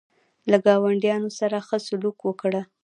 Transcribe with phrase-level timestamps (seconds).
[0.51, 2.61] له چاونډیانو سره ښه سلوک وکړه.